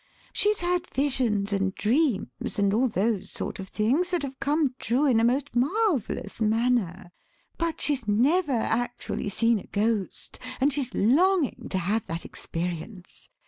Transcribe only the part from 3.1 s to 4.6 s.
sort of things, that have